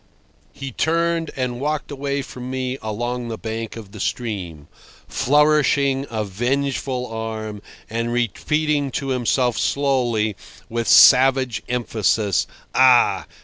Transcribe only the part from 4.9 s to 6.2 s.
flourishing